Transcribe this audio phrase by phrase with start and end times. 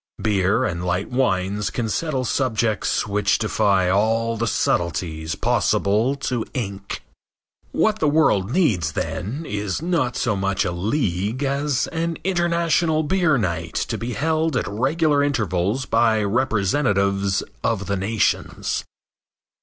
[0.19, 7.03] Beer and light wines can settle subjects which defy all the subtleties possible to ink.
[7.71, 13.37] What the world needs, then, is not so much a league as an international beer
[13.37, 18.83] night to be held at regular intervals by representatives of the nations.